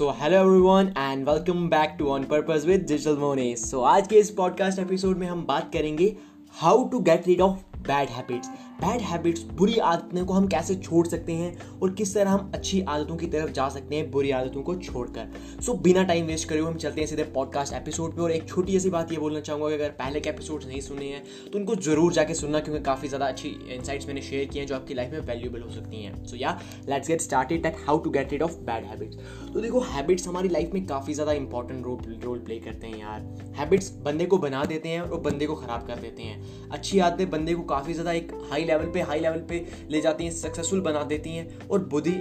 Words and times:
So 0.00 0.10
hello 0.10 0.36
everyone 0.36 0.86
and 0.98 1.28
welcome 1.28 1.68
back 1.68 1.96
to 1.98 2.06
on 2.08 2.22
purpose 2.24 2.64
with 2.66 2.86
digital 2.88 3.16
मोने 3.16 3.44
so 3.56 3.80
आज 3.84 4.06
के 4.08 4.16
इस 4.16 4.30
पॉडकास्ट 4.30 4.78
एपिसोड 4.78 5.18
में 5.18 5.26
हम 5.26 5.44
बात 5.46 5.70
करेंगे 5.72 6.06
how 6.54 6.88
to 6.88 6.98
get 7.08 7.26
rid 7.26 7.40
of 7.40 7.58
bad 7.78 8.08
habits 8.08 8.48
bad 8.80 9.00
habits 9.00 9.42
बुरी 9.54 9.76
आदतों 9.84 10.24
को 10.26 10.32
हम 10.32 10.46
कैसे 10.48 10.74
छोड़ 10.76 11.06
सकते 11.06 11.32
हैं 11.32 11.78
और 11.80 11.92
किस 11.94 12.14
तरह 12.14 12.30
हम 12.30 12.50
अच्छी 12.54 12.80
आदतों 12.82 13.16
की 13.16 13.26
तरफ़ 13.26 13.50
जा 13.52 13.68
सकते 13.68 13.96
हैं 13.96 14.10
बुरी 14.10 14.30
आदतों 14.30 14.62
को 14.62 14.74
छोड़कर। 14.76 15.28
सो 15.60 15.72
so, 15.72 15.78
बिना 15.82 16.02
टाइम 16.02 16.26
वेस्ट 16.26 16.48
करे 16.48 16.60
हम 16.60 16.76
चलते 16.76 17.00
हैं 17.00 17.08
सीधे 17.08 17.24
पॉडकास्ट 17.34 17.74
एपिसोड 17.74 18.14
पे 18.16 18.22
और 18.22 18.32
एक 18.32 18.48
छोटी 18.48 18.76
ऐसी 18.76 18.90
बात 18.90 19.12
ये 19.12 19.18
बोलना 19.18 19.40
चाहूँगा 19.40 19.68
कि 19.68 19.74
अगर 19.74 19.90
पहले 19.98 20.20
के 20.20 20.30
एपिसोड 20.30 20.64
नहीं 20.64 20.80
सुने 20.80 21.06
हैं 21.06 21.22
तो 21.52 21.58
उनको 21.58 21.74
ज़रूर 21.78 22.12
जाके 22.12 22.34
सुनना 22.34 22.60
क्योंकि 22.60 22.82
काफ़ी 22.84 23.08
ज़्यादा 23.08 23.26
अच्छी 23.26 23.48
इंसाइट्स 23.74 24.06
मैंने 24.06 24.22
शेयर 24.22 24.46
किए 24.46 24.62
हैं 24.62 24.68
जो 24.68 24.74
आपकी 24.74 24.94
लाइफ 24.94 25.12
में 25.12 25.20
वैल्यूबल 25.26 25.62
हो 25.62 25.70
सकती 25.70 26.02
हैं। 26.02 26.24
So 26.26 26.36
yeah 26.36 26.58
let's 26.88 27.08
get 27.08 27.20
started 27.20 27.62
that 27.62 27.76
how 27.86 27.98
to 27.98 28.10
get 28.10 28.32
rid 28.32 28.42
of 28.42 28.56
bad 28.66 28.84
habits 28.86 29.18
तो 29.52 29.60
देखो 29.60 29.80
हैबिट्स 29.90 30.28
हमारी 30.28 30.48
लाइफ 30.48 30.74
में 30.74 30.84
काफ़ी 30.86 31.14
ज़्यादा 31.14 31.32
इंपॉर्टेंट 31.34 31.84
रोल 31.84 32.18
रोल 32.24 32.38
प्ले 32.40 32.58
करते 32.60 32.86
हैं 32.86 32.98
यार। 33.00 33.54
हैबिट्स 33.56 33.92
बंदे 34.04 34.26
को 34.26 34.38
बना 34.38 34.64
देते 34.64 34.88
हैं 34.88 35.00
और 35.00 35.20
बंदे 35.20 35.46
को 35.46 35.54
ख़राब 35.56 35.86
कर 35.86 35.96
देते 35.98 36.22
हैं। 36.22 36.68
अच्छी 36.70 36.98
आदतें 37.00 37.30
बंदे 37.30 37.54
को 37.54 37.62
काफ़ी 37.66 37.92
ज़्यादा 37.92 38.12
एक 38.12 38.32
हाई 38.50 38.64
लेवल 38.70 38.90
पे 38.92 39.00
हाई 39.02 39.20
लेवल 39.20 39.40
पे 39.48 39.64
ले 39.90 40.00
जाती 40.00 40.24
हैं 40.24 40.32
सक्सेसफुल 40.32 40.80
बना 40.80 41.02
देती 41.04 41.30
हैं 41.30 41.68
और 41.68 41.84
बुरी 41.86 42.14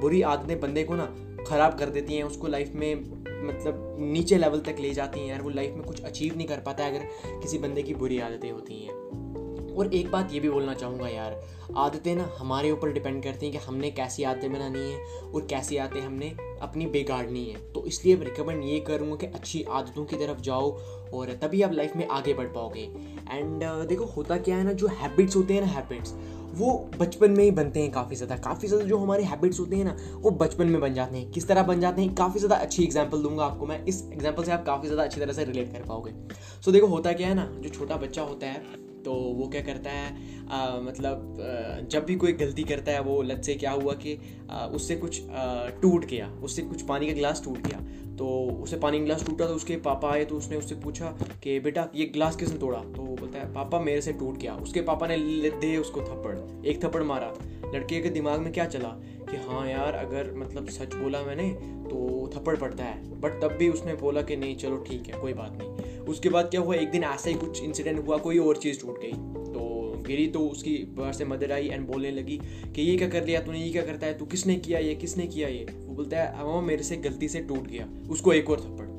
बुरी 0.00 0.22
आदतें 0.24 0.60
बंदे 0.60 0.84
को 0.84 0.94
ना 0.94 1.14
ख़राब 1.44 1.78
कर 1.78 1.90
देती 1.90 2.14
हैं, 2.14 2.24
उसको 2.24 2.48
लाइफ 2.48 2.72
में 2.74 2.94
मतलब 3.42 3.96
नीचे 4.00 4.38
लेवल 4.38 4.60
तक 4.60 4.76
ले 4.80 4.92
जाती 4.94 5.20
हैं 5.20 5.28
यार 5.28 5.42
वो 5.42 5.50
लाइफ 5.50 5.74
में 5.74 5.82
कुछ 5.84 6.02
अचीव 6.02 6.36
नहीं 6.36 6.46
कर 6.48 6.60
पाता 6.60 6.84
है 6.84 6.90
अगर 6.90 7.40
किसी 7.40 7.58
बंदे 7.58 7.82
की 7.82 7.94
बुरी 7.94 8.18
आदतें 8.20 8.50
होती 8.50 8.82
हैं। 8.82 9.19
और 9.80 9.94
एक 9.94 10.10
बात 10.10 10.32
ये 10.32 10.40
भी 10.40 10.50
बोलना 10.50 10.74
चाहूँगा 10.74 11.08
यार 11.08 11.40
आदतें 11.78 12.14
ना 12.16 12.28
हमारे 12.38 12.70
ऊपर 12.70 12.92
डिपेंड 12.92 13.22
करती 13.22 13.46
हैं 13.46 13.52
कि 13.52 13.64
हमने 13.66 13.90
कैसी 13.90 14.24
आदतें 14.24 14.52
बनानी 14.52 14.78
है 14.80 14.98
और 15.24 15.46
कैसी 15.50 15.76
आदतें 15.76 16.00
हमने 16.00 16.34
अपनी 16.62 16.86
बिगाड़नी 16.86 17.44
है। 17.44 17.60
तो 17.72 17.84
इसलिए 17.86 18.14
रिकमेंड 18.16 18.64
ये 18.64 18.80
करूँगा 18.80 19.16
कि 19.16 19.26
अच्छी 19.28 19.62
आदतों 19.70 20.04
की 20.04 20.16
तरफ़ 20.16 20.40
जाओ 20.40 20.70
और 21.14 21.32
तभी 21.42 21.62
आप 21.62 21.72
लाइफ 21.72 21.96
में 21.96 22.06
आगे 22.08 22.34
बढ़ 22.34 22.46
पाओगे। 22.48 22.80
एंड 22.80 23.62
uh, 23.62 23.88
देखो 23.88 24.04
होता 24.06 24.36
क्या 24.38 24.56
है 24.56 24.64
ना 24.64 24.72
जो 24.72 24.86
हैबिट्स 24.88 25.36
होते 25.36 25.54
हैं 25.54 25.60
ना 25.60 25.68
हैबिट्स 25.68 26.14
वो 26.54 26.72
बचपन 26.98 27.30
में 27.30 27.42
ही 27.44 27.50
बनते 27.50 27.80
हैं 27.80 27.90
काफ़ी 27.92 28.16
ज़्यादा। 28.16 28.36
काफ़ी 28.38 28.68
ज़्यादा 28.68 28.84
जो 28.84 28.98
हमारे 28.98 29.24
हैबिट्स 29.24 29.60
होते 29.60 29.76
हैं 29.76 29.84
ना 29.84 29.96
वो 30.16 30.30
बचपन 30.40 30.66
में 30.66 30.80
बन 30.80 30.94
जाते 30.94 31.18
हैं। 31.18 31.30
किस 31.30 31.48
तरह 31.48 31.62
बन 31.62 31.80
जाते 31.80 32.02
हैं 32.02 32.14
काफ़ी 32.14 32.40
ज़्यादा 32.40 32.56
अच्छी 32.56 32.84
एग्ज़ाम्पल 32.84 33.22
दूँगा 33.22 33.44
आपको 33.44 33.66
मैं। 33.66 33.84
इस 33.84 34.02
एग्ज़ाम्पल 34.12 34.44
से 34.44 34.52
आप 34.52 34.66
काफ़ी 34.66 34.88
ज़्यादा 34.88 35.02
अच्छी 35.02 35.20
तरह 35.20 35.32
से 35.32 35.44
रिलेट 35.44 35.72
कर 35.72 35.86
पाओगे। 35.88 36.12
सो 36.12 36.62
so, 36.62 36.72
देखो 36.72 36.86
होता 36.86 37.12
क्या 37.12 37.28
है 37.28 37.34
ना 37.34 37.50
जो 37.60 37.68
छोटा 37.68 37.96
बच्चा 37.96 38.22
होता 38.22 38.46
है 38.46 38.88
तो 39.04 39.12
वो 39.12 39.48
क्या 39.48 39.60
करता 39.62 39.90
है 39.90 40.48
आ, 40.48 40.80
मतलब 40.80 41.88
जब 41.90 42.04
भी 42.04 42.14
कोई 42.16 42.32
गलती 42.34 42.62
करता 42.64 42.92
है 42.92 43.00
वो 43.02 43.20
लत 43.22 43.42
से 43.44 43.54
क्या 43.54 43.70
हुआ 43.72 43.92
कि 43.94 44.18
आ, 44.50 44.66
उससे 44.66 44.96
कुछ 44.96 45.20
टूट 45.82 46.04
गया 46.04 46.28
उससे 46.42 46.62
कुछ 46.62 46.82
पानी 46.82 47.06
का 47.06 47.12
गिलास 47.12 47.42
टूट 47.44 47.66
गया 47.66 47.80
तो 48.16 48.26
उसे 48.62 48.76
पानी 48.76 48.98
का 48.98 49.04
गिलास 49.04 49.24
टूटा 49.26 49.46
तो 49.46 49.54
उसके 49.54 49.76
पापा 49.84 50.10
आए 50.12 50.24
तो 50.24 50.36
उसने 50.36 50.56
उससे 50.56 50.74
पूछा 50.74 51.06
कि 51.42 51.58
बेटा 51.60 51.86
ये 51.94 52.04
गिलास 52.06 52.36
किसने 52.36 52.58
तोड़ा? 52.58 52.78
तो 52.78 53.02
वो 53.02 53.16
बोलता 53.16 53.38
है 53.38 53.52
पापा 53.54 53.80
मेरे 53.80 54.00
से 54.00 54.12
टूट 54.12 54.36
गया। 54.38 54.54
उसके 54.56 54.80
पापा 54.82 55.06
ने 55.06 55.16
दे 55.50 55.76
उसको 55.76 56.00
थप्पड़ 56.00 56.66
एक 56.66 56.84
थप्पड़ 56.84 57.02
मारा। 57.02 57.32
लड़के 57.74 58.00
के 58.02 58.10
दिमाग 58.10 58.40
में 58.40 58.52
क्या 58.52 58.66
चला 58.66 58.88
कि 59.30 59.36
हाँ 59.46 59.66
यार 59.68 59.94
अगर 59.96 60.32
मतलब 60.36 60.68
सच 60.68 60.94
बोला 60.94 61.22
मैंने 61.22 61.48
तो 61.84 62.30
थप्पड़ 62.34 62.56
पड़ता 62.56 62.84
है। 62.84 63.20
बट 63.20 63.40
तब 63.42 63.56
भी 63.58 63.68
उसने 63.68 63.94
बोला 63.96 64.22
कि 64.22 64.36
नहीं 64.36 64.56
चलो 64.56 64.84
ठीक 64.88 65.08
है 65.08 65.20
कोई 65.20 65.32
बात 65.32 65.58
नहीं। 65.58 65.79
उसके 66.10 66.28
बाद 66.28 66.44
क्या 66.44 66.60
हुआ? 66.60 66.74
एक 66.74 66.90
दिन 66.90 67.04
ऐसा 67.04 67.28
ही 67.28 67.34
कुछ 67.34 67.62
इंसिडेंट 67.62 68.06
हुआ, 68.06 68.16
कोई 68.16 68.38
और 68.38 68.56
चीज़ 68.56 68.80
टूट 68.80 69.00
गई। 69.00 69.12
तो 69.52 69.94
गिरी 70.06 70.26
तो 70.26 70.40
उसकी 70.40 70.76
बाहर 70.76 71.12
से 71.12 71.24
मदर 71.24 71.52
आई 71.52 71.68
एंड 71.68 71.86
बोलने 71.86 72.10
लगी 72.10 72.40
कि 72.74 72.82
ये 72.82 72.96
क्या 72.96 73.08
कर 73.08 73.24
लिया? 73.24 73.42
तूने 73.42 73.64
ये 73.64 73.72
क्या 73.72 73.82
करता 73.82 74.06
है? 74.06 74.18
तू 74.18 74.24
किसने 74.24 74.56
किया 74.56 74.78
ये? 74.78 74.94
किसने 74.94 75.26
किया 75.26 75.48
ये? 75.48 75.66
वो 75.86 75.94
बोलता 75.94 76.22
है 76.22 76.46
मामा 76.46 76.60
मेरे 76.60 76.82
से 76.82 76.96
गलती 76.96 77.28
से 77.28 77.40
टूट 77.40 77.66
गया। 77.66 77.88
उसको 78.10 78.32
एक 78.32 78.50
और 78.50 78.60
थप्पड़। 78.60 78.90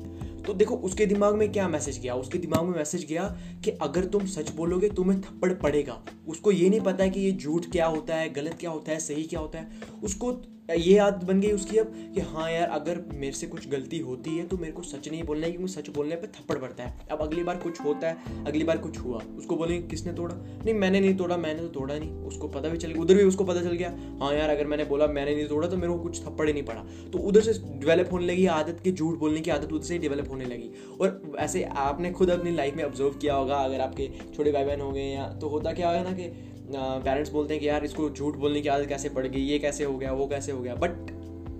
तो 0.42 0.54
देखो, 0.54 0.74
उसके 0.74 1.06
दिमाग 1.06 1.34
में 1.34 1.52
क्या 1.52 1.68
मैसेज 1.68 2.00
गया? 2.00 2.14
उसके 2.14 2.38
दिमाग 2.38 2.64
में 2.64 2.78
मैसेज 2.78 3.06
गया 3.06 3.38
कि 3.64 3.70
अगर 3.70 4.04
तुम 4.04 4.26
सच 4.26 4.50
बोलोगे, 4.50 4.88
तुम्हें 4.88 5.20
थप्पड़ 5.20 5.52
पड़ेगा। 5.52 6.04
उसको 6.28 6.52
ये 6.52 6.70
नहीं 6.70 6.80
पता 6.80 7.04
है 7.04 7.10
कि 7.10 7.20
ये 7.20 7.32
झूठ 7.32 7.66
क्या 7.66 7.86
होता 7.86 8.14
है, 8.14 8.32
गलत 8.32 8.56
क्या 8.60 8.70
होता 8.70 8.92
है, 8.92 9.00
सही 9.00 9.22
क्या 9.22 9.40
होता 9.40 9.58
है। 9.58 9.68
उसको 10.04 10.32
ये 10.74 10.96
आदत 10.98 11.24
बन 11.24 11.40
गई 11.40 11.50
उसकी 11.52 11.78
अब 11.78 11.92
कि 12.14 12.20
हाँ 12.22 12.50
यार, 12.50 12.68
अगर 12.70 13.00
मेरे 13.14 13.32
से 13.32 13.46
कुछ 13.46 13.68
गलती 13.68 13.98
होती 14.00 14.36
है 14.36 14.46
तो 14.48 14.56
मेरे 14.56 14.72
को 14.72 14.82
सच 14.82 15.08
नहीं 15.08 15.22
बोलना 15.22 15.46
है, 15.46 15.52
क्योंकि 15.52 15.72
सच 15.72 15.88
बोलने 15.88 16.16
पर 16.16 16.32
थप्पड़ 16.34 16.58
पड़ता 16.58 16.84
है। 16.84 17.06
अब 17.10 17.20
अगली 17.22 17.42
बार 17.42 17.56
कुछ 17.56 17.80
होता 17.80 18.08
है, 18.08 18.44
अगली 18.46 18.64
बार 18.64 18.78
कुछ 18.78 18.98
हुआ, 18.98 19.20
उसको 19.38 19.56
बोलेंगे, 19.56 19.86
किसने 19.88 20.12
तोड़ा? 20.12 20.34
नहीं, 20.34 20.74
मैंने 20.74 21.00
नहीं 21.00 21.14
तोड़ा, 21.16 21.36
मैंने 21.36 21.60
तो 21.60 21.68
तोड़ा 21.70 21.94
नहीं। 21.94 22.10
उसको 22.22 22.48
पता 22.48 22.68
भी 22.68 22.78
चल 22.78 22.88
गया, 22.88 23.02
उधर 23.02 23.14
भी 23.14 23.24
उसको 23.24 23.44
पता 23.44 23.62
चल 23.62 23.72
गया 23.72 23.90
हाँ 24.20 24.32
यार, 24.34 24.50
अगर 24.50 24.66
मैंने 24.66 24.84
बोला, 24.84 25.06
मैंने 25.08 25.34
नहीं 25.34 25.46
तोड़ा 25.48 25.68
तो 25.68 25.76
मेरे 25.76 25.92
को 25.92 25.98
कुछ 25.98 26.22
थप्पड़ 26.22 26.46
ही 26.46 26.52
नहीं 26.52 26.62
पड़ा। 26.62 26.84
तो 27.12 27.18
उधर 27.20 27.40
से 27.40 27.52
डेवलप 27.52 28.12
होने 28.12 28.26
लगी 28.26 28.46
आदत 28.48 28.80
की, 28.84 28.92
झूठ 28.92 29.18
बोलने 29.18 29.40
की 29.40 29.50
आदत 29.50 29.72
उधर 29.72 29.84
से 29.84 29.98
डेवलप 29.98 30.30
होने 30.30 30.44
लगी। 30.44 30.70
और 31.00 31.36
ऐसे 31.38 31.62
आपने 31.64 32.10
खुद 32.12 32.30
अपनी 32.30 32.50
लाइफ 32.50 32.76
में 32.76 32.84
ऑब्ज़र्व 32.84 33.10
किया 33.12 33.34
होगा, 33.34 33.56
अगर 33.56 33.80
आपके 33.80 34.10
छोटे 34.34 34.52
भाई 34.52 34.64
बहन 34.64 34.80
हो 34.80 34.90
गए 34.92 35.04
या 35.04 35.28
तो 35.32 35.48
होता 35.48 35.72
क्या 35.72 35.88
होगा 35.88 36.02
ना 36.02 36.12
कि 36.12 36.30
पेरेंट्स 36.70 37.30
बोलते 37.30 37.54
हैं 37.54 37.60
कि 37.60 37.68
यार 37.68 37.84
इसको 37.84 38.10
झूठ 38.10 38.36
बोलने 38.36 38.60
की 38.60 38.68
आदत 38.68 38.88
कैसे 38.88 39.08
पड़ 39.08 39.26
गई, 39.26 39.40
ये 39.40 39.58
कैसे 39.58 39.84
हो 39.84 39.96
गया, 39.98 40.12
वो 40.12 40.26
कैसे 40.26 40.52
हो 40.52 40.60
गया? 40.60 40.74
बट 40.74 41.10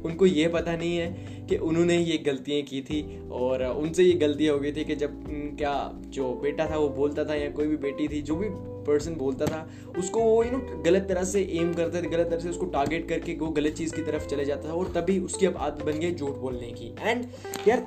उनको 0.07 0.27
ये 0.27 0.47
पता 0.49 0.77
नहीं 0.77 0.97
है 0.97 1.47
कि 1.49 1.57
उन्होंने 1.57 1.99
ये 1.99 2.17
गलतियाँ 2.19 2.63
की 2.63 2.81
थी 2.83 3.29
और 3.33 3.65
उनसे 3.65 4.03
ये 4.03 4.13
गलतियाँ 4.13 4.55
हो 4.55 4.61
गई 4.61 4.73
थी 4.73 4.85
कि 4.85 4.95
जब 4.97 5.23
क्या 5.59 5.75
जो 6.07 6.33
बेटा 6.35 6.71
था 6.71 6.77
वो 6.77 6.89
बोलता 6.89 7.25
था 7.25 7.35
या 7.35 7.51
कोई 7.51 7.67
भी 7.67 7.77
बेटी 7.77 8.09
थी, 8.09 8.23
जो 8.23 8.37
भी 8.37 8.49
पर्सन 8.87 9.15
बोलता 9.15 9.47
था, 9.47 9.69
उसको 9.99 10.21
वो 10.21 10.43
यू 10.45 10.51
नो 10.51 10.83
गलत 10.83 11.07
तरह 11.09 11.25
से 11.25 11.43
एम 11.55 11.73
करते 11.75 12.03
थे, 12.03 12.07
गलत 12.07 12.31
तरह 12.31 12.41
से 12.41 12.49
उसको 12.49 12.67
टारगेट 12.67 13.09
करके 13.09 13.35
वो 13.35 13.49
गलत 13.49 13.75
चीज़ 13.75 13.95
की 13.95 14.03
तरफ़ 14.03 14.27
चले 14.27 14.45
जाता 14.45 14.69
था 14.69 14.73
और 14.73 14.93
तभी 14.97 15.19
उसकी 15.19 15.47
अब 15.47 15.57
आदत 15.57 15.85
बन 15.85 15.99
गई 15.99 16.15
झूठ 16.15 16.37
बोलने 16.37 16.73
की। 16.73 16.95
एंड 17.01 17.25
यार, 17.69 17.87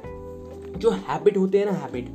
जो 0.77 0.89
हैबिट 0.89 1.37
होते 1.37 1.57
हैं 1.57 1.65
ना 1.65 1.71
हैबिट 1.73 2.13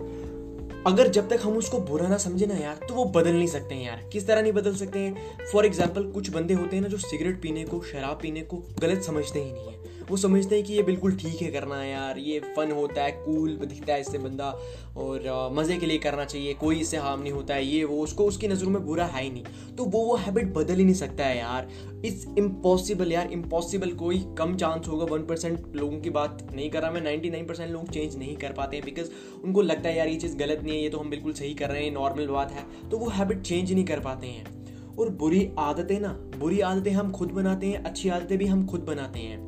अगर 0.87 1.09
जब 1.09 1.29
तक 1.29 1.41
हम 1.43 1.57
उसको 1.57 1.79
बुरा 1.79 2.07
ना 2.09 2.17
समझे 2.19 2.47
ना 2.47 2.55
यार 2.55 2.79
तो 2.89 2.95
वो 2.95 3.05
बदल 3.05 3.33
नहीं 3.33 3.47
सकते 3.47 3.75
हैं 3.75 3.87
यार। 3.87 4.03
किस 4.13 4.27
तरह 4.27 4.43
नहीं 4.43 4.53
बदल 4.53 4.75
सकते 4.75 4.99
हैं? 4.99 5.47
फॉर 5.53 5.67
एग्ज़ाम्पल 5.67 6.05
कुछ 6.05 6.31
बंदे 6.31 6.55
होते 6.55 6.77
हैं 6.77 6.83
ना 6.83 6.89
जो 6.89 6.99
सिगरेट 6.99 7.41
पीने 7.43 7.65
को, 7.65 7.81
शराब 7.83 8.19
पीने 8.23 8.41
को 8.43 8.63
गलत 8.81 9.03
समझते 9.03 9.43
ही 9.43 9.53
नहीं 9.53 9.67
है। 9.67 10.00
वो 10.10 10.16
समझते 10.16 10.54
हैं 10.54 10.65
कि 10.65 10.72
ये 10.72 10.82
बिल्कुल 10.82 11.16
ठीक 11.16 11.43
है 11.43 11.50
करना 11.50 11.76
है 11.76 11.91
यार, 11.91 12.19
ये 12.19 12.38
फन 12.56 12.71
होता 12.72 13.03
है 13.03 13.10
कूल 13.15 13.50
दिखता 13.59 13.93
है 13.93 14.00
इससे 14.00 14.19
बंदा 14.19 14.48
और 14.97 15.50
मज़े 15.54 15.76
के 15.76 15.87
लिए 15.87 15.98
करना 15.98 16.25
चाहिए, 16.25 16.54
कोई 16.54 16.81
इससे 16.81 16.97
हार्म 16.97 17.22
नहीं 17.22 17.32
होता 17.32 17.54
है, 17.54 17.65
ये 17.66 17.84
वो, 17.84 18.00
उसको 18.03 18.25
उसकी 18.25 18.48
नज़रों 18.48 18.71
में 18.71 18.84
बुरा 18.87 19.04
है 19.06 19.22
ही 19.22 19.31
नहीं। 19.31 19.75
तो 19.76 19.84
वो 19.84 20.03
वो 20.04 20.16
हैबिट 20.16 20.53
बदल 20.54 20.76
ही 20.76 20.84
नहीं 20.84 20.94
सकता 20.94 21.26
है 21.26 21.38
यार। 21.38 21.69
इट्स 22.04 22.26
इम्पॉसिबल 22.38 23.12
यार 23.12 23.32
इम्पॉसिबल 23.32 23.91
कोई 23.94 24.19
कम 24.38 24.56
चांस 24.56 24.88
होगा 24.88 25.04
वन 25.04 25.26
परसेंट 25.26 25.76
लोगों 25.76 26.00
की 26.00 26.10
बात 26.10 26.47
नहीं 26.53 26.71
कर 26.71 26.82
रहा 26.82 26.91
मैं 26.91 27.00
नाइन्टी 27.00 27.31
नाइन 27.31 27.47
परसेंट 27.47 27.71
लोग 27.71 27.91
चेंज 27.91 28.16
नहीं 28.16 28.37
कर 28.37 28.53
पाते 28.53 28.77
हैं 28.77 28.84
बिकॉज़ 28.84 29.10
उनको 29.44 29.62
लगता 29.62 29.88
है 29.88 29.97
यार 29.97 30.09
ये 30.09 30.16
चीज़ 30.16 30.37
गलत 30.37 30.62
नहीं 30.62 30.77
है, 30.77 30.82
ये 30.82 30.88
तो 30.88 30.98
हम 30.98 31.10
बिल्कुल 31.10 31.32
सही 31.32 31.54
कर 31.54 31.71
रहे 31.71 31.84
हैं 31.84 31.92
नॉर्मल 31.92 32.27
बात 32.28 32.53
है। 32.53 32.88
तो 32.91 32.98
वो 32.98 33.09
हैबिट 33.09 33.42
चेंज 33.42 33.72
नहीं 33.72 33.84
कर 33.84 34.00
पाते 34.00 34.27
हैं। 34.27 34.59
और 34.91 35.09
बुरी 35.10 35.48
आदतें 35.59 35.98
ना, 36.00 36.09
बुरी 36.38 36.60
आदतें 36.60 36.91
हम 36.92 37.12
खुद 37.12 37.31
बनाते 37.31 37.66
हैं, 37.66 37.82
अच्छी 37.84 38.09
आदतें 38.09 38.37
भी 38.38 38.47
हम 38.47 38.66
खुद 38.66 38.81
बनाते 38.81 39.19
हैं। 39.19 39.38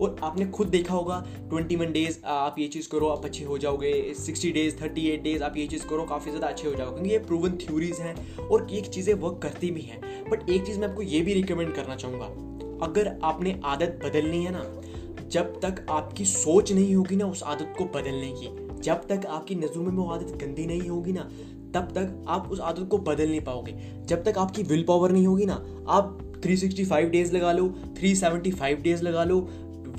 और 0.00 0.16
आपने 0.22 0.46
खुद 0.48 0.68
देखा 0.68 0.94
होगा 0.94 1.24
ट्वेंटी 1.50 1.76
वन 1.76 1.92
डेज़ 1.92 2.18
आप 2.26 2.58
ये 2.58 2.66
चीज़ 2.68 2.88
करो, 2.88 3.08
आप 3.08 3.24
अच्छे 3.24 3.44
हो 3.44 3.58
जाओगे 3.58 3.92
sixty 4.16 4.50
days 4.52 4.76
thirty 4.82 5.06
eight 5.08 5.22
days 5.22 5.42
आप 5.42 5.56
ये 5.56 5.66
चीज़ 5.66 5.86
करो, 5.86 6.04
काफ़ी 6.04 6.30
ज़्यादा 6.30 6.46
अच्छे 6.46 6.68
हो 6.68 6.74
जाओगे। 6.74 6.94
क्योंकि 6.94 7.10
ये 7.10 7.18
प्रूवन 7.20 7.56
थ्योरीज 7.58 8.00
हैं 8.00 8.38
और 8.40 8.66
एक 8.72 8.86
चीज़ें 8.86 9.12
वर्क 9.14 9.40
करती 9.42 9.70
भी 9.70 9.80
हैं। 9.80 10.00
बट 10.30 10.48
एक 10.50 10.66
चीज़ 10.66 10.78
मैं 10.80 10.88
आपको 10.88 11.02
ये 11.02 11.20
भी 11.20 11.34
रिकमेंड 11.34 11.74
करना 11.74 11.96
चाहूँगा, 11.96 12.26
अगर 12.82 13.16
आपने 13.24 13.60
आदत 13.64 14.00
बदलनी 14.04 14.44
है 14.44 14.52
ना, 14.52 14.64
जब 15.28 15.60
तक 15.60 15.84
आपकी 15.90 16.24
सोच 16.24 16.72
नहीं 16.72 16.94
होगी 16.94 17.16
ना 17.16 17.26
उस 17.26 17.42
आदत 17.42 17.74
को 17.78 17.84
बदलने 17.94 18.32
की, 18.32 18.48
जब 18.82 19.06
तक 19.08 19.26
आपकी 19.28 19.54
नज़रों 19.54 19.82
में 19.82 19.92
वो 19.92 20.08
आदत 20.10 20.36
गंदी 20.44 20.66
नहीं 20.66 20.88
होगी 20.88 21.12
ना, 21.12 21.30
तब 21.74 21.92
तक 21.94 22.24
आप 22.28 22.48
उस 22.52 22.60
आदत 22.60 22.88
को 22.90 22.98
बदल 22.98 23.28
नहीं 23.28 23.40
पाओगे। 23.40 23.74
जब 24.06 24.24
तक 24.24 24.38
आपकी 24.38 24.62
विल 24.62 24.82
पावर 24.84 25.12
नहीं 25.12 25.26
होगी 25.26 25.44
ना, 25.46 25.54
आप 25.88 26.18
365 26.42 27.10
डेज़ 27.10 27.32
लगा 27.32 27.52
लो 27.52 27.68
375 27.98 28.82
डेज़ 28.82 29.02
लगा 29.02 29.24
लो 29.24 29.40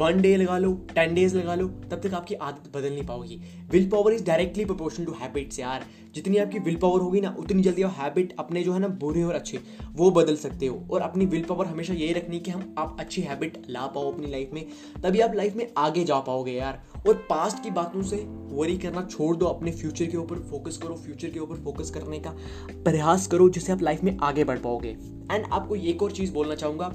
वन 0.02 0.22
डे 0.22 0.36
लगा 0.38 0.58
लो 0.58 0.74
टेन 0.96 1.14
डेज़ 1.16 1.36
लगा 1.38 1.56
लो, 1.56 1.68
तब 1.68 2.02
तक 2.04 2.14
आपकी 2.14 2.36
आदत 2.36 2.72
बदल 2.76 2.94
नहीं 2.94 3.06
पाओगी। 3.06 3.40
Will 3.72 3.90
power 3.90 4.14
is 4.14 4.24
directly 4.26 4.66
proportion 4.66 5.06
to 5.06 5.12
habits 5.12 5.60
यार। 5.60 5.86
जितनी 6.16 6.38
आपकी 6.38 6.60
विल 6.60 6.76
पावर 6.76 7.02
होगी 7.02 7.22
ना, 7.22 7.36
उतनी 7.40 7.62
जल्दी 7.62 7.82
आप 7.82 7.94
हैबिट 7.98 8.36
अपने 8.40 8.64
जो 8.64 8.74
है 8.74 8.80
ना, 8.80 8.88
बुरे 8.88 9.24
और 9.24 9.34
अच्छे, 9.34 9.60
वो 9.94 10.12
बदल 10.12 10.36
सकते 10.36 10.66
हो। 10.66 10.88
और 10.92 11.02
अपनी 11.02 11.26
विल 11.26 11.44
पावर 11.44 11.66
हमेशा 11.66 11.94
यही 11.94 12.14
रखनी 12.14 12.40
कि 12.40 12.52
हम, 12.52 12.76
आप 12.78 12.98
अच्छी 13.00 13.22
हैबिट 13.22 13.64
ला 13.70 13.86
पाओ 13.88 14.12
अपनी 14.12 14.28
लाइफ 14.28 14.50
में, 14.54 14.66
तभी 15.04 15.20
आप 15.20 15.36
लाइफ 15.36 15.56
में 15.56 15.68
आगे 15.78 16.04
जा 16.04 16.20
पाओगे, 16.20 16.52
यार। 16.52 16.84
और 17.08 17.14
पास्ट 17.30 17.64
की 17.64 17.72
बातों 17.72 18.02
से 18.02 18.16
वरी 18.52 18.78
करना 18.78 19.08
छोड़ 19.12 19.36
दो 19.36 19.46
अपने 19.46 19.72
फ्यूचर 19.72 20.06
के 20.06 20.18
ऊपर 20.18 20.36
फोकस 20.40 20.78
करो 20.78 20.96
फ्यूचर 20.96 21.30
के 21.30 21.40
ऊपर 21.40 21.56
फोकस 21.56 21.90
करने 21.90 22.20
का 22.20 22.36
प्रयास 22.74 23.28
करो, 23.28 23.50
जिससे 23.50 23.72
आप 23.72 23.82
लाइफ 23.82 24.04
में 24.04 24.18
आगे 24.18 24.44
बढ़ 24.44 24.60
पाओगे। 24.60 24.90
एंड 25.32 25.46
आपको 25.52 25.76
एक 25.76 26.04
और 26.04 26.12
चीज़ 26.12 26.34
बोलना 26.34 26.56
चाहूँगा 26.56 26.90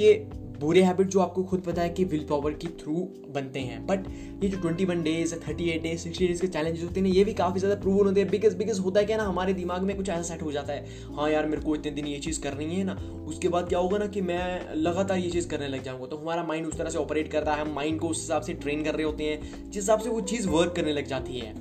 कि 0.00 0.14
बुरे 0.60 0.82
हैबिट 0.82 1.06
जो 1.06 1.20
आपको 1.20 1.42
खुद 1.44 1.60
पता 1.60 1.82
है 1.82 1.90
कि 1.90 2.04
विल 2.04 2.24
पावर 2.30 2.52
के 2.52 2.68
थ्रू 2.78 2.94
बनते 3.34 3.60
हैं। 3.60 3.86
बट 3.86 4.06
ये 4.42 4.48
जो 4.48 4.58
twenty 4.60 4.84
one 4.84 5.02
days 5.02 5.34
thirty 5.48 5.68
eight 5.70 5.82
days 5.82 6.00
sixty 6.00 6.26
days 6.26 6.40
के 6.40 6.46
चैलेंजेस 6.46 6.84
होते 6.84 7.00
हैं 7.00 7.06
ये 7.06 7.24
भी 7.24 7.34
काफ़ी 7.34 7.60
ज़्यादा 7.60 7.80
प्रूवन 7.80 8.06
होते 8.06 8.20
हैं। 8.20 8.30
बिकॉज़ 8.30 8.56
बिकॉज़ 8.56 8.80
होता 8.80 9.00
है 9.00 9.06
क्या 9.06 9.16
ना, 9.16 9.24
हमारे 9.24 9.52
दिमाग 9.52 9.82
में 9.82 9.96
कुछ 9.96 10.08
ऐसा 10.08 10.22
सेट 10.22 10.42
हो 10.42 10.52
जाता 10.52 10.72
है। 10.72 11.14
हाँ 11.16 11.30
यार, 11.30 11.46
मेरे 11.46 11.62
को 11.62 11.74
इतने 11.76 11.90
दिन 11.90 12.06
ये 12.06 12.18
चीज़ 12.18 12.40
करनी 12.42 12.74
है 12.74 12.84
ना। 12.84 12.98
उसके 13.28 13.48
बाद 13.48 13.68
क्या 13.68 13.78
होगा 13.78 13.98
ना 13.98 14.06
कि 14.06 14.20
मैं 14.20 14.74
लगातार 14.74 15.18
ये 15.18 15.30
चीज़ 15.30 15.48
करने 15.48 15.68
लग 15.68 15.82
जाऊँगा। 15.84 16.06
तो 16.06 16.16
हमारा 16.16 16.44
माइंड 16.44 16.66
उस 16.66 16.78
तरह 16.78 16.90
से 16.90 16.98
ऑपरेट 16.98 17.30
कर 17.32 17.42
रहा 17.42 17.54
है। 17.54 17.60
हम 17.60 17.74
माइंड 17.74 18.00
को 18.00 18.08
उस 18.08 18.20
हिसाब 18.20 18.42
से 18.42 18.54
ट्रेन 18.54 18.84
कर 18.84 18.94
रहे 18.94 19.06
होते 19.06 19.24
हैं, 19.24 19.70
जिस 19.70 19.82
हिसाब 19.82 20.00
से 20.00 20.10
वो 20.10 20.20
चीज़ 20.22 20.48
वर्क 20.48 20.72
करने 20.76 20.92
लग 20.92 21.06
जाती 21.06 21.38
है। 21.38 21.54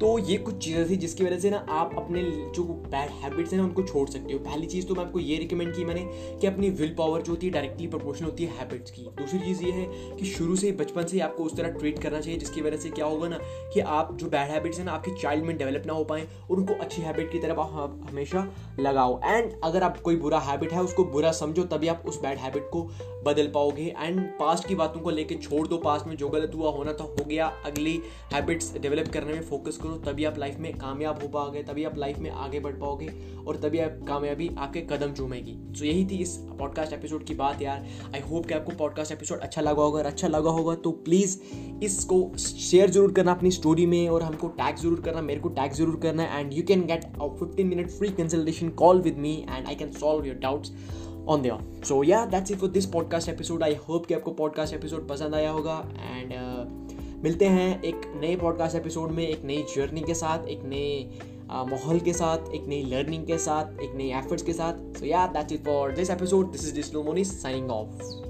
तो 0.00 0.18
ये 0.18 0.36
कुछ 0.36 0.56
चीज़ें 0.64 0.88
थी 0.90 0.96
जिसकी 0.96 1.24
वजह 1.24 1.38
से 1.38 1.50
ना 1.50 1.56
आप 1.70 1.94
अपने 1.98 2.22
जो 2.54 2.62
बैड 2.62 3.10
हैबिट्स 3.14 3.52
हैं 3.52 3.58
ना, 3.60 3.64
उनको 3.64 3.82
छोड़ 3.82 4.08
सकते 4.08 4.32
हो। 4.32 4.38
पहली 4.38 4.66
चीज़ 4.66 4.86
तो 4.86 4.94
मैं 4.94 5.04
आपको 5.04 5.18
ये 5.18 5.36
रिकमेंड 5.38 5.74
की 5.76 5.84
मैंने 5.84 6.04
कि 6.40 6.46
अपनी 6.46 6.70
विल 6.70 6.94
पावर 6.98 7.22
जो 7.22 7.32
होती 7.32 7.46
है 7.46 7.52
डायरेक्टली 7.52 7.86
प्रोपोर्शन 7.86 8.24
होती 8.24 8.44
है 8.44 8.56
हैबिट्स 8.58 8.90
की। 8.90 9.02
दूसरी 9.18 9.38
चीज़ 9.38 9.62
ये 9.64 9.72
है 9.72 9.84
कि 10.16 10.26
शुरू 10.26 10.56
से 10.56 10.66
ही, 10.66 10.72
बचपन 10.72 11.06
से 11.06 11.16
ही 11.16 11.20
आपको 11.20 11.44
उस 11.44 11.56
तरह 11.56 11.68
ट्रीट 11.70 11.98
करना 11.98 12.20
चाहिए, 12.20 12.38
जिसकी 12.38 12.60
वजह 12.60 12.76
से 12.76 12.90
क्या 12.90 13.06
होगा 13.06 13.28
ना 13.28 13.38
कि 13.74 13.80
आप 13.80 14.16
जो 14.16 14.28
बैड 14.28 14.50
हैबिट्स 14.50 14.78
हैं 14.78 14.86
ना, 14.86 14.92
आपकी 14.92 15.10
चाइल्ड 15.20 15.44
में 15.44 15.56
डेवलप 15.58 15.86
ना 15.86 15.92
हो 15.92 16.04
पाए 16.04 16.26
और 16.50 16.56
उनको 16.56 16.74
अच्छी 16.74 17.02
हैबिट 17.02 17.30
की 17.32 17.38
तरफ़ 17.38 17.58
आप 17.58 18.00
हमेशा 18.10 18.46
लगाओ। 18.80 19.20
एंड 19.24 19.52
अगर 19.64 19.82
आप, 19.82 20.00
कोई 20.00 20.16
बुरा 20.16 20.38
हैबिट 20.40 20.72
है, 20.72 20.82
उसको 20.82 21.04
बुरा 21.04 21.32
समझो, 21.32 21.64
तभी 21.66 21.88
आप 21.88 22.04
उस 22.06 22.20
बैड 22.22 22.38
हैबिट 22.38 22.68
को 22.72 22.82
बदल 23.26 23.50
पाओगे। 23.54 23.92
एंड 23.98 24.20
पास्ट 24.38 24.68
की 24.68 24.74
बातों 24.74 25.00
को 25.00 25.10
लेकर 25.10 25.42
छोड़ 25.42 25.66
दो 25.68 25.78
पास्ट 25.78 26.06
में 26.06 26.16
जो 26.16 26.28
गलत 26.28 26.52
हुआ, 26.54 26.70
होना 26.70 26.92
था 26.92 27.04
हो 27.04 27.24
गया। 27.24 27.46
अगली 27.66 28.00
हैबिट्स 28.32 28.76
डेवलप 28.78 29.08
करने 29.08 29.32
में 29.32 29.42
फोकस 29.42 29.76
करो। 29.76 29.88
तभी 29.98 30.24
आप 30.24 30.38
लाइफ 30.38 30.58
में 30.58 30.72
कामयाब 30.74 31.22
हो 31.22 31.28
पाओगे, 31.28 31.62
तभी 31.62 31.84
आप 31.84 31.96
लाइफ 31.98 32.18
में 32.18 32.30
आगे 32.30 32.60
बढ़ 32.60 32.74
पाओगे 32.74 33.08
और 33.46 33.56
तभी 33.56 33.78
आप 33.78 33.98
कामयाबी 34.08 34.48
आपके 34.58 34.80
कदम 34.90 35.12
चूमेगी। 35.12 35.56
सो 35.78 35.84
यही 35.84 36.04
थी 36.06 36.16
इस 36.16 36.36
पॉडकास्ट 36.58 36.92
एपिसोड 36.92 37.24
की 37.24 37.34
बात 37.34 37.62
यार। 37.62 37.86
आई 38.14 38.20
होप 38.20 38.46
कि 38.46 38.54
आपको 38.54 38.72
पॉडकास्ट 38.78 39.12
एपिसोड 39.12 39.40
अच्छा 39.40 39.62
लगा 39.62 39.82
होगा। 39.82 39.98
अगर 39.98 40.08
अच्छा 40.08 40.28
लगा 40.28 40.50
होगा 40.50 40.74
तो 40.74 40.90
प्लीज़ 41.04 41.38
इसको 41.84 42.20
शेयर 42.38 42.90
ज़रूर 42.90 43.12
करना 43.12 43.32
अपनी 43.32 43.50
स्टोरी 43.50 43.86
में 43.86 44.08
और 44.08 44.22
हमको 44.22 44.48
टैग 44.50 44.76
ज़रूर 44.76 45.00
करना, 45.00 45.22
मेरे 45.22 45.40
को 45.40 45.48
टैग 45.50 45.72
ज़रूर 45.72 46.00
करना 46.02 46.24
and 46.38 46.52
you 46.52 46.62
can 46.62 46.86
get 46.86 47.04
a 47.04 47.28
fifteen 47.38 47.66
minute 47.66 47.90
free 47.90 48.08
consultation 48.08 48.68
call 48.78 49.00
with 49.02 49.18
me 49.18 49.34
and 49.50 49.66
I 49.66 49.74
can 49.74 49.92
solve 49.92 50.26
your 50.26 50.36
doubts 50.38 50.72
on 51.28 51.42
there 51.42 51.82
so 51.84 52.02
yeah 52.04 52.24
that's 52.26 52.50
it 52.50 52.58
for 52.58 52.70
this 52.70 52.86
podcast 52.86 53.28
episode 53.28 53.62
I 53.62 53.74
hope 53.88 54.06
कि 54.06 54.14
आपको 54.14 54.30
podcast 54.32 54.74
episode 54.74 55.08
पसंद 55.08 55.34
आया 55.34 55.50
होगा 55.50 55.82
and 56.02 56.79
मिलते 57.24 57.44
हैं 57.44 57.82
एक 57.82 58.00
नए 58.16 58.36
podcast 58.36 58.76
episode 58.76 59.10
में, 59.10 59.28
एक 59.28 59.44
नई 59.44 59.64
जर्नी 59.76 60.00
के 60.00 60.14
साथ, 60.14 60.46
एक 60.46 60.60
नए 60.64 61.18
माहौल 61.50 62.00
के 62.00 62.12
साथ, 62.12 62.50
एक 62.54 62.66
नई 62.68 62.82
लर्निंग 62.82 63.26
के 63.26 63.38
साथ, 63.38 63.82
एक 63.82 63.94
नई 63.94 64.08
एफर्ट्स 64.12 64.42
के 64.42 64.52
साथ। 64.52 64.98
So 64.98 65.06
yeah 65.06 65.26
that's 65.26 65.52
it 65.52 65.64
for 65.64 65.92
this 65.92 66.10
episode 66.10 66.52
this 66.52 66.68
is 66.68 66.74
डिस्लो 66.74 67.02
Moni 67.02 67.24
signing 67.24 67.70
of 67.70 68.29